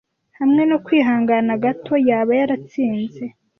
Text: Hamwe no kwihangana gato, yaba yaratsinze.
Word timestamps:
Hamwe 0.39 0.63
no 0.69 0.77
kwihangana 0.85 1.53
gato, 1.63 1.93
yaba 2.07 2.31
yaratsinze. 2.39 3.23